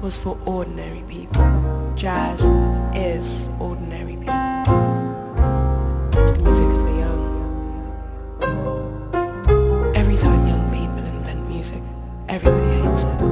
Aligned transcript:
was 0.00 0.16
for 0.16 0.38
ordinary 0.46 1.04
people. 1.08 1.92
Jazz 1.94 2.46
is 2.94 3.48
ordinary 3.58 4.16
people. 4.16 4.34
It's 6.12 6.32
the 6.32 6.42
music 6.42 6.66
of 6.66 6.82
the 6.84 6.92
young. 7.04 7.22
Every 9.94 10.16
time 10.16 10.46
young 10.46 10.70
people 10.70 11.04
invent 11.04 11.46
music, 11.48 11.82
everybody 12.28 12.80
hates 12.80 13.04
it. 13.04 13.29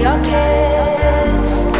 Your 0.00 0.18
kiss. 0.24 1.79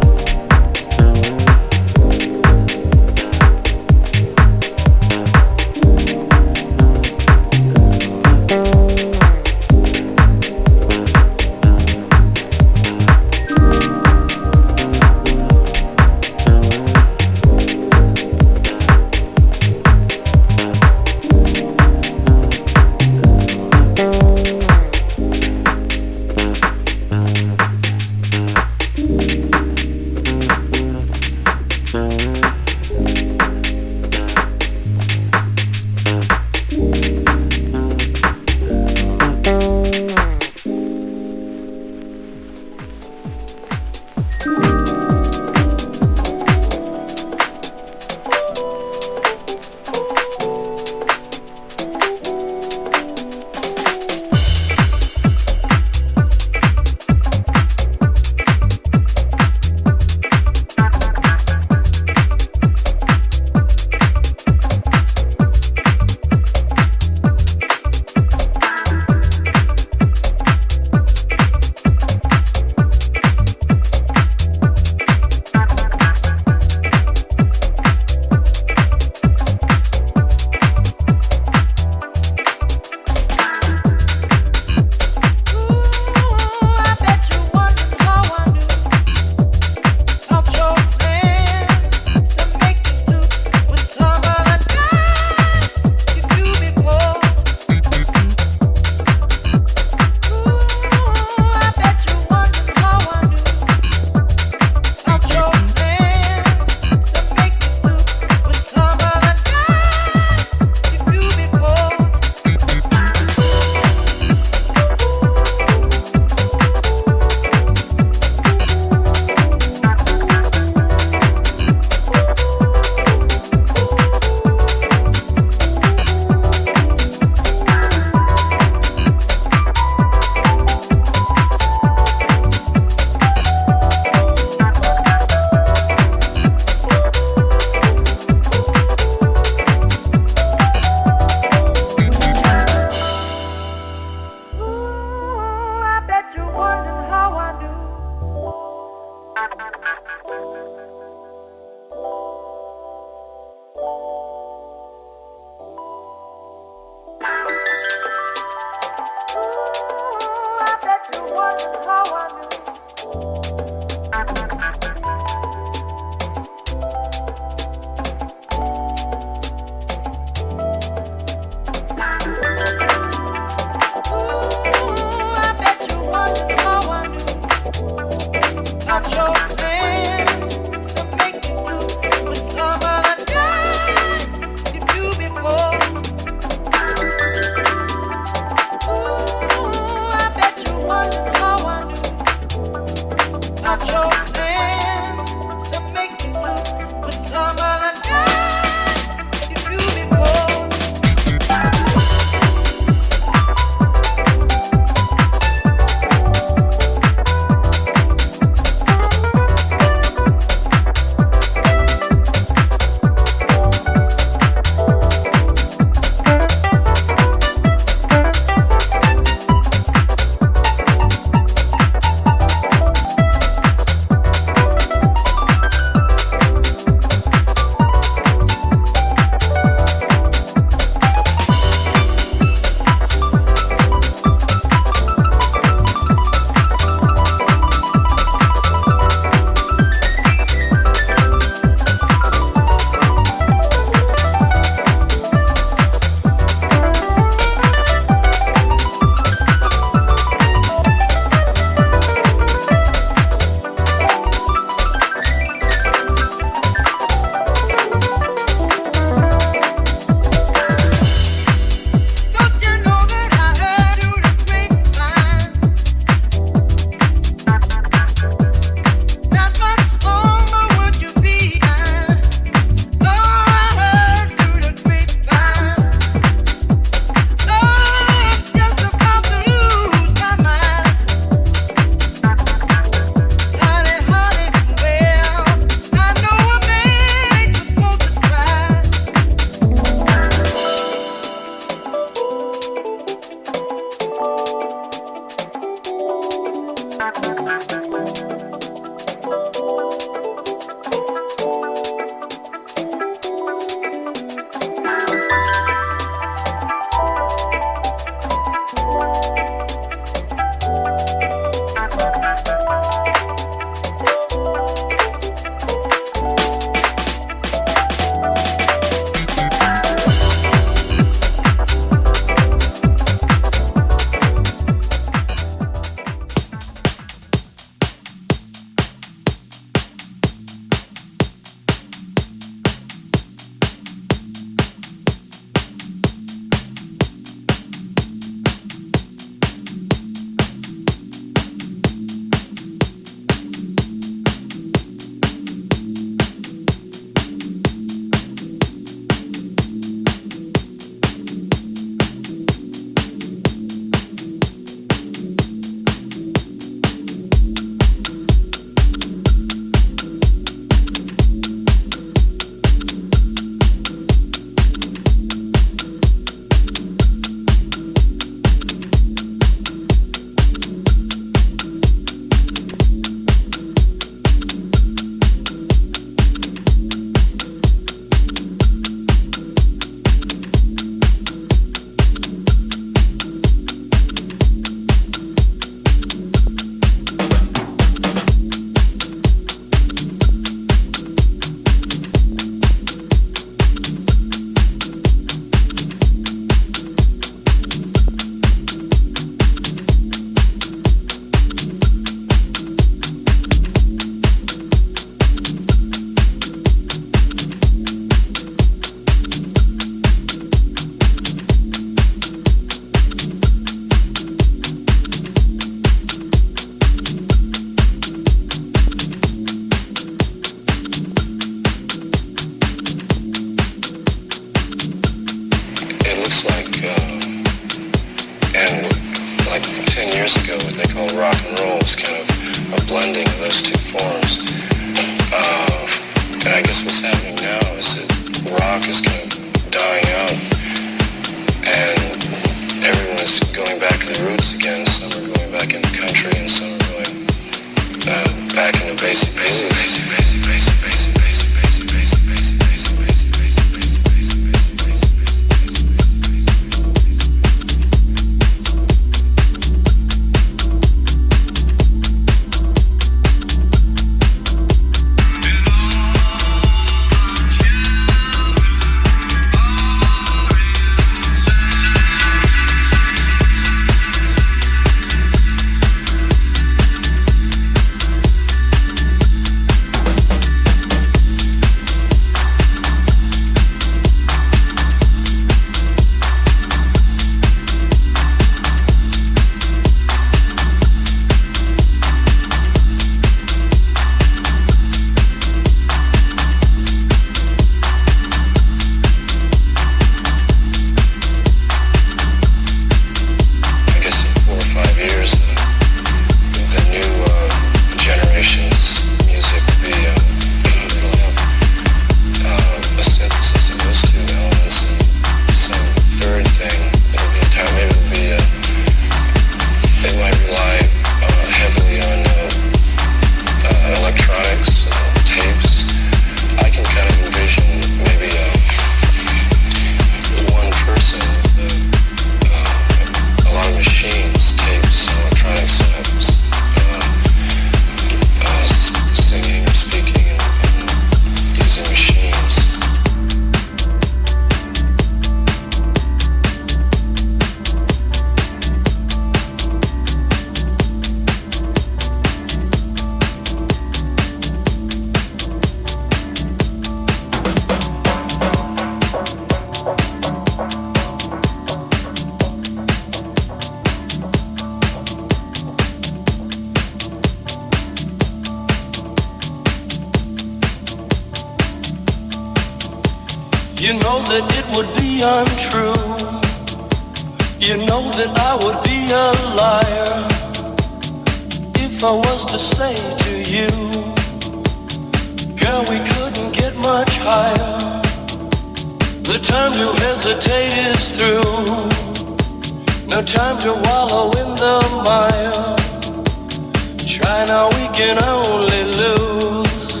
can 597.96 598.22
only 598.24 598.84
lose. 599.00 600.00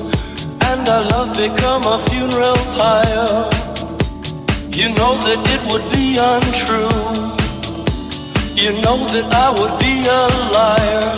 And 0.68 0.86
our 0.86 1.02
love 1.12 1.34
become 1.34 1.82
a 1.84 1.98
funeral 2.10 2.60
pyre. 2.76 3.48
You 4.70 4.90
know 4.98 5.16
that 5.26 5.40
it 5.54 5.62
would 5.68 5.86
be 5.96 6.18
untrue. 6.20 7.00
You 8.54 8.72
know 8.82 8.98
that 9.14 9.28
I 9.32 9.48
would 9.58 9.76
be 9.80 9.94
a 10.20 10.22
liar 10.56 11.08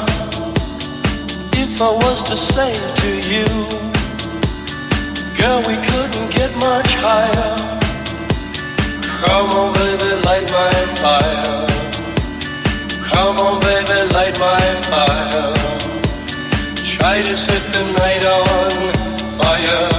if 1.65 1.83
I 1.83 1.91
was 1.91 2.23
to 2.31 2.37
say 2.37 2.73
to 3.03 3.11
you, 3.33 3.49
Girl, 5.37 5.59
we 5.71 5.77
couldn't 5.89 6.31
get 6.31 6.55
much 6.59 6.91
higher. 7.05 7.55
Come 9.23 9.51
on, 9.51 9.73
baby, 9.75 10.11
light 10.27 10.49
my 10.53 10.73
fire. 11.03 11.67
Come 13.11 13.37
on, 13.39 13.61
baby, 13.61 14.13
light 14.15 14.39
my 14.39 14.63
fire. 14.91 15.98
Try 16.99 17.23
to 17.23 17.37
set 17.37 17.63
the 17.73 17.93
night 17.93 18.25
on 18.25 18.93
fire. 19.39 19.98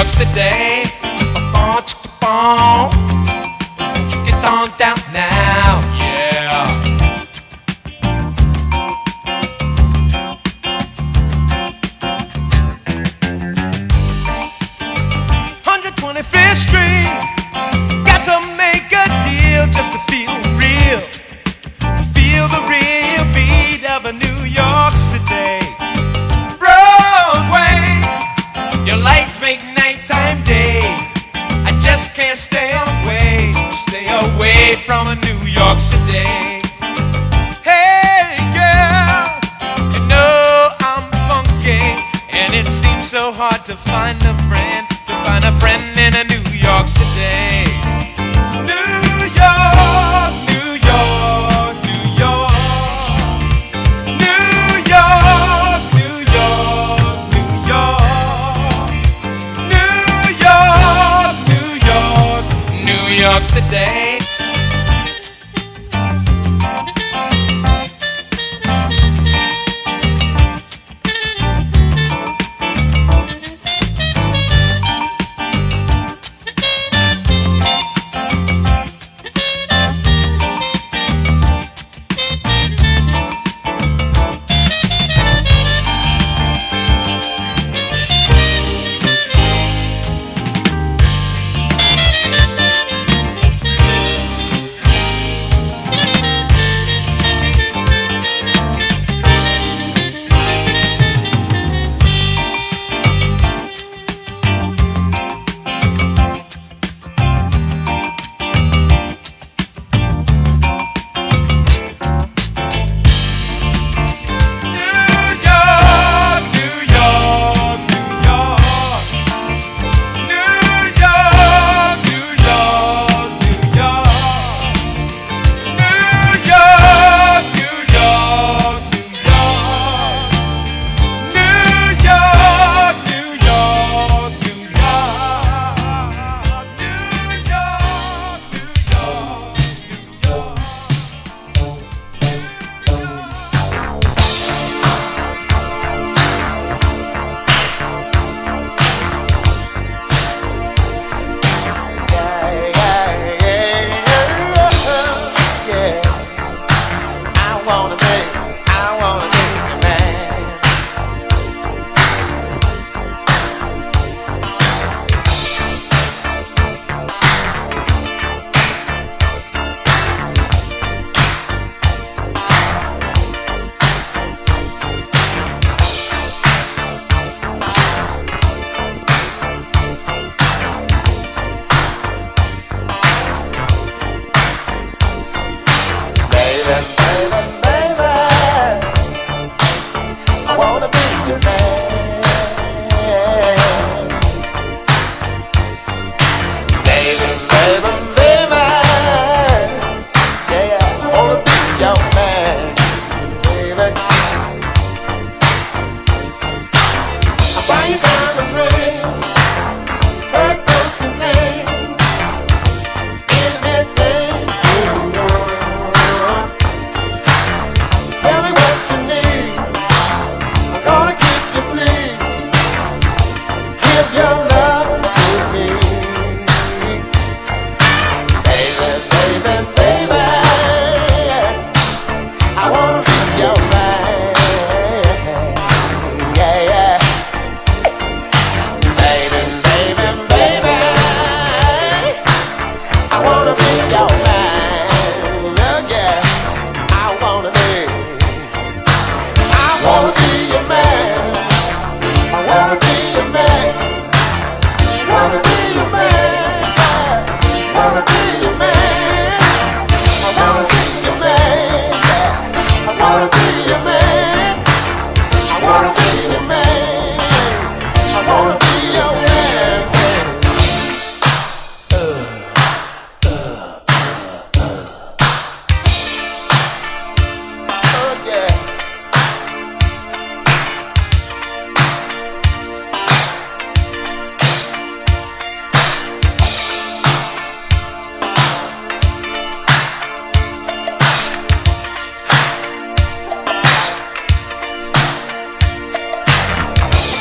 York 0.00 0.08
City. 0.08 0.69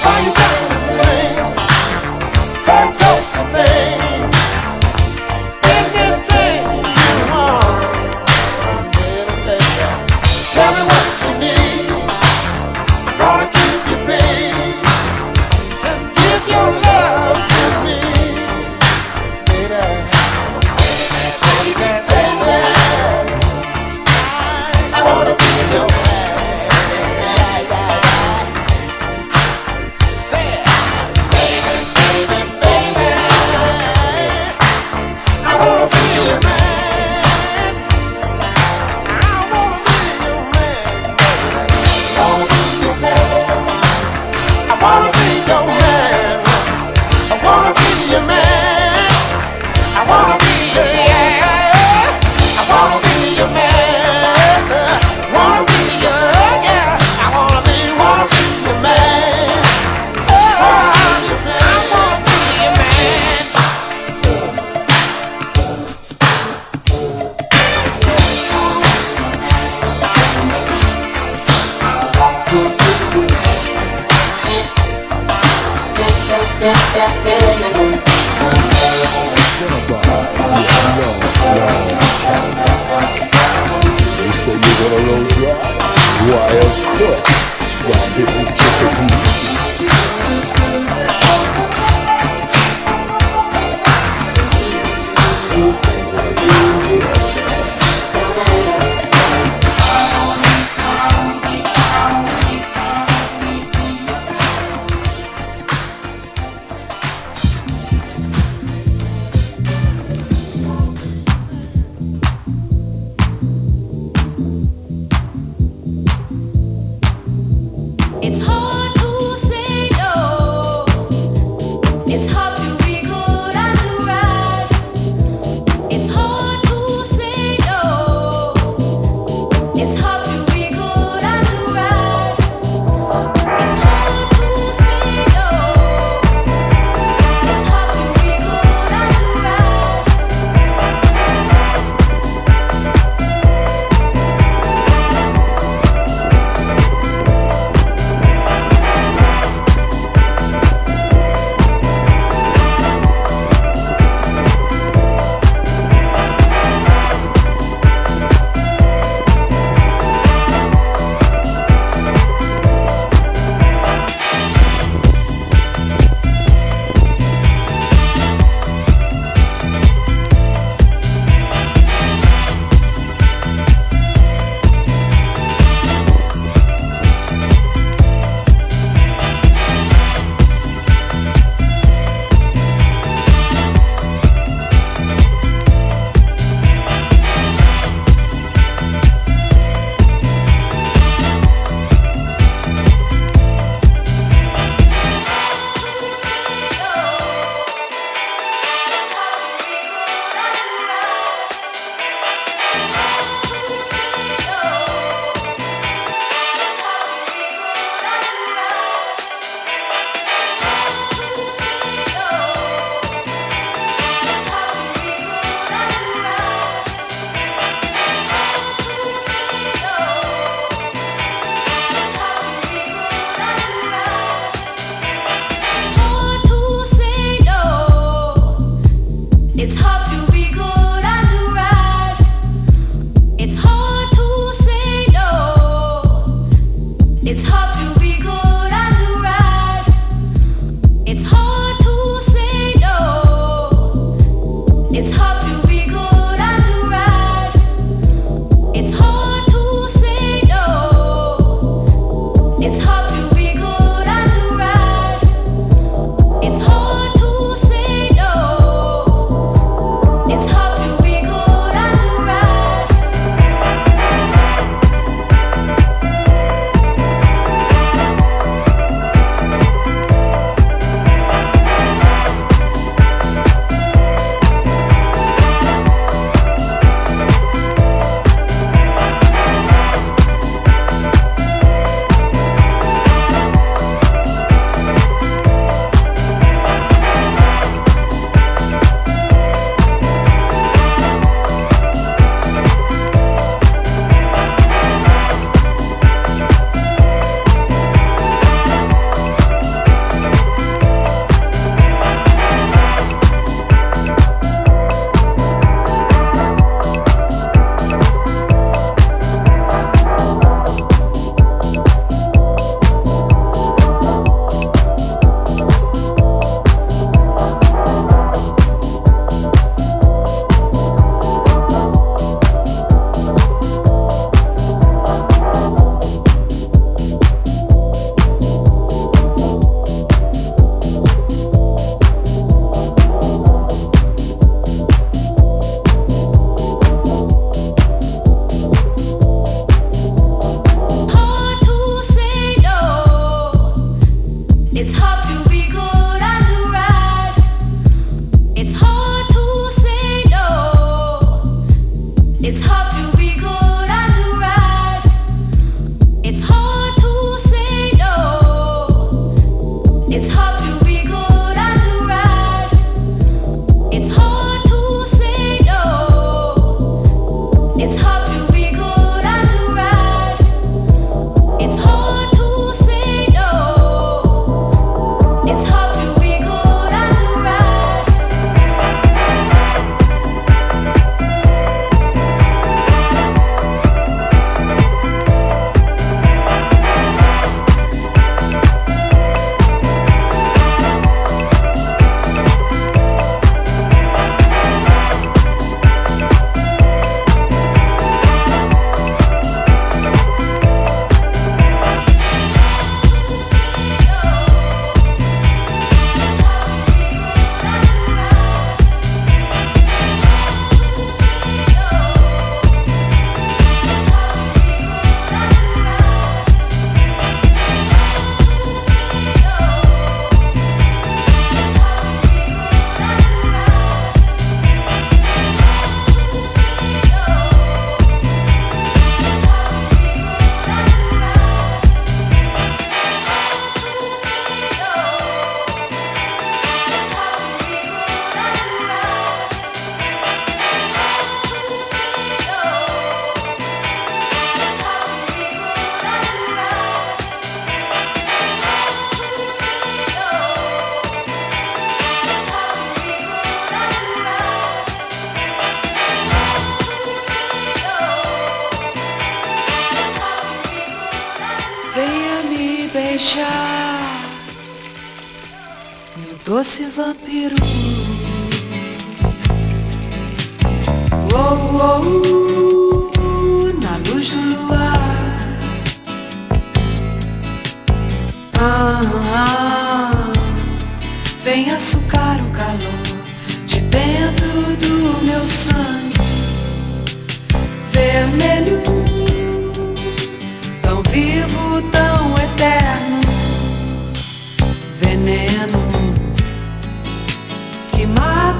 Why 0.10 0.26
you 0.26 0.49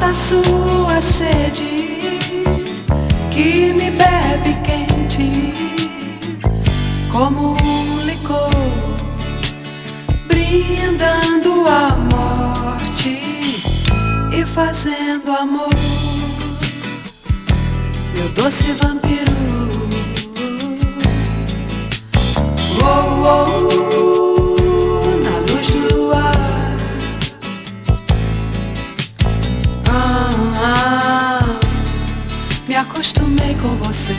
a 0.10 0.14
sua 0.14 1.00
sede 1.02 2.18
que 3.30 3.72
me 3.74 3.92
bebe 3.92 4.58
quente 4.64 5.54
como 7.12 7.56
um 7.64 8.06
licor, 8.06 8.50
brindando 10.28 11.64
a 11.68 11.96
morte 12.12 13.22
e 14.34 14.46
fazendo 14.48 15.32
amor, 15.32 15.70
meu 18.16 18.30
doce 18.30 18.74
vampiro. 18.74 19.30
Oh, 22.82 23.26
oh, 23.28 23.89
Ah, 30.62 31.46
me 32.68 32.76
acostumei 32.76 33.56
com 33.56 33.76
você, 33.78 34.16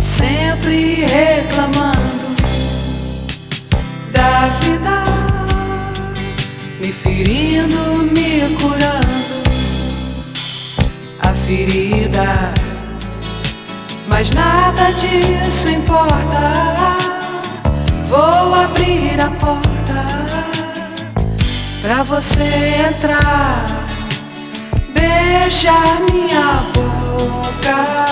sempre 0.00 1.04
reclamando 1.04 2.34
da 4.12 4.48
vida, 4.60 5.04
me 6.80 6.92
ferindo, 6.92 7.76
me 8.12 8.54
curando 8.56 9.02
a 11.20 11.32
ferida. 11.34 12.52
Mas 14.06 14.30
nada 14.30 14.90
disso 14.92 15.70
importa. 15.70 16.72
Vou 18.06 18.54
abrir 18.54 19.18
a 19.20 19.30
porta 19.30 19.72
pra 21.80 22.02
você 22.02 22.84
entrar, 22.90 23.64
beijar 25.32 26.00
minha 26.10 26.62
boca 26.74 28.06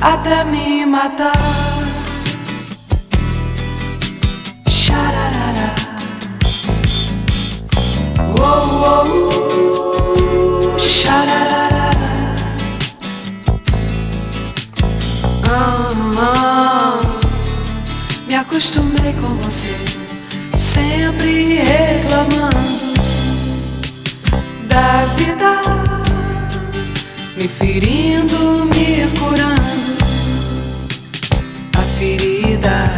até 0.00 0.44
me 0.44 0.86
matar. 0.86 1.32
Xararara. 4.66 5.74
Oh, 8.38 9.04
oh, 9.54 10.78
xararara. 10.78 11.90
Ah, 15.44 15.90
ah, 16.18 17.00
me 18.26 18.34
acostumei 18.34 19.12
com 19.20 19.34
você, 19.42 19.74
sempre 20.56 21.62
reclamando 21.62 22.60
da 24.68 25.04
vida, 25.16 25.79
me 27.40 27.48
ferindo, 27.48 28.66
me 28.66 29.08
curando 29.18 29.96
a 31.74 31.82
ferida. 31.98 32.90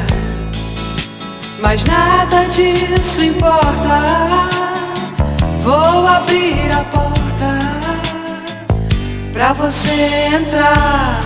Mas 1.61 1.85
nada 1.85 2.45
disso 2.47 3.23
importa. 3.23 4.49
Vou 5.63 6.07
abrir 6.09 6.73
a 6.73 6.83
porta 6.83 7.59
pra 9.33 9.53
você 9.53 10.29
entrar 10.35 11.21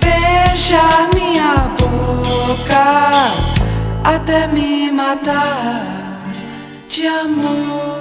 beijar 0.00 1.08
minha 1.12 1.72
boca 1.76 3.10
até 4.04 4.46
me 4.46 4.92
matar 4.92 6.22
de 6.88 7.08
amor. 7.08 7.99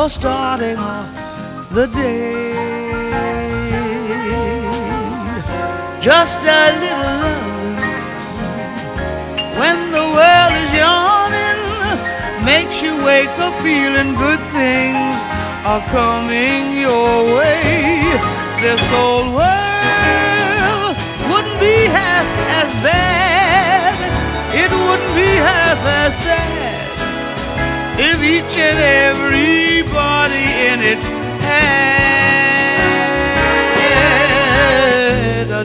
for 0.00 0.08
starting 0.08 0.78
off 0.78 1.12
the 1.76 1.86
day. 1.88 2.54
Just 6.00 6.40
a 6.40 6.64
little 6.82 7.16
loving 7.24 7.76
when 9.60 9.78
the 9.96 10.06
world 10.16 10.54
is 10.62 10.72
yawning 10.82 11.60
makes 12.50 12.76
you 12.84 12.92
wake 13.10 13.36
up 13.44 13.54
feeling 13.66 14.10
good 14.24 14.42
things 14.56 15.16
are 15.70 15.84
coming 15.98 16.62
your 16.86 17.36
way. 17.36 18.00
This 18.64 18.82
old 19.04 19.28
world 19.40 20.94
wouldn't 21.28 21.58
be 21.60 21.76
half 21.98 22.30
as 22.60 22.70
bad. 22.88 23.96
It 24.62 24.70
wouldn't 24.84 25.14
be 25.14 25.30
half 25.48 25.80
as 26.00 26.12
sad 26.24 26.29
if 28.02 28.18
each 28.22 28.56
and 28.56 28.78
everybody 29.12 30.46
in 30.68 30.80
it 30.92 31.02
had 31.44 31.90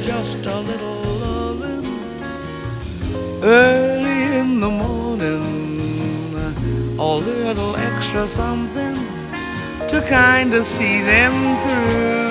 just 0.03 0.45
a 0.45 0.59
little 0.59 1.01
loving 1.23 1.86
early 3.41 4.38
in 4.38 4.59
the 4.59 4.69
morning, 4.69 6.36
a 6.99 7.15
little 7.15 7.73
extra 7.77 8.27
something 8.27 8.95
to 9.88 10.01
kind 10.09 10.53
of 10.53 10.65
see 10.65 11.01
them 11.01 11.57
through. 11.63 12.24